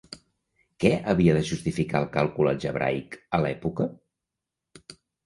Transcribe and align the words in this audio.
Què 0.83 0.89
havia 1.11 1.35
de 1.37 1.43
justificar 1.49 2.01
el 2.03 2.07
càlcul 2.15 2.49
algebraic 2.53 3.19
a 3.39 3.41
l'època? 3.47 3.87